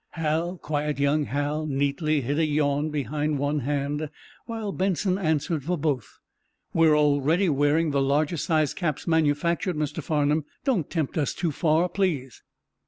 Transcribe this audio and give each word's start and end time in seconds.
Hal, 0.13 0.57
quiet 0.57 0.97
young 0.97 1.25
Hal, 1.25 1.67
neatly 1.67 2.21
hid 2.21 2.39
a 2.39 2.45
yawn 2.47 2.89
behind 2.89 3.37
one 3.37 3.59
hand, 3.59 4.09
while 4.47 4.71
Benson 4.71 5.19
answered 5.19 5.63
for 5.63 5.77
both: 5.77 6.17
"We're 6.73 6.97
already 6.97 7.49
wearing 7.49 7.91
the 7.91 8.01
largest 8.01 8.45
sized 8.45 8.75
caps 8.77 9.05
manufactured, 9.05 9.75
Mr. 9.75 10.01
Farnum. 10.01 10.45
Don't 10.63 10.89
tempt 10.89 11.19
us 11.19 11.35
too 11.35 11.51
far, 11.51 11.87
please!" 11.87 12.41